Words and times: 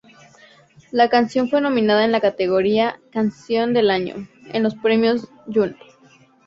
La 0.91 1.09
canción 1.09 1.47
fue 1.47 1.61
nominada 1.61 2.03
en 2.03 2.11
la 2.11 2.19
categoría 2.21 2.99
"Canción 3.11 3.71
del 3.71 3.91
año" 3.91 4.27
en 4.47 4.63
los 4.63 4.73
Premios 4.73 5.27
Juno. 5.45 5.75